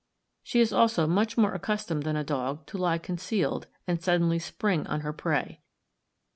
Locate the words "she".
0.41-0.61